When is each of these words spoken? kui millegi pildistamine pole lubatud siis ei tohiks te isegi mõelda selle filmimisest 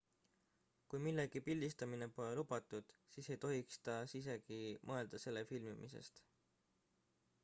kui 0.91 0.99
millegi 1.07 1.41
pildistamine 1.49 2.07
pole 2.15 2.31
lubatud 2.39 2.95
siis 3.15 3.29
ei 3.35 3.37
tohiks 3.43 3.77
te 3.89 3.97
isegi 4.21 4.59
mõelda 4.93 5.21
selle 5.27 5.45
filmimisest 5.53 6.23